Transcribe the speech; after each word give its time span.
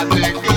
I 0.00 0.04
think. 0.04 0.47